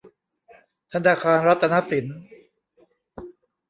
[0.93, 2.05] ธนาคารรัตนสิน